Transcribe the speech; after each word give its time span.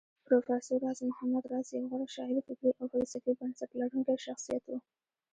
پروفېسر 0.25 0.77
راز 0.85 0.99
محمد 1.09 1.43
راز 1.51 1.67
يو 1.75 1.83
غوره 1.91 2.07
شاعر 2.15 2.35
فکري 2.47 2.71
او 2.79 2.85
فلسفي 2.93 3.31
بنسټ 3.39 3.69
لرونکی 3.79 4.15
شخصيت 4.25 4.63
و 4.67 4.71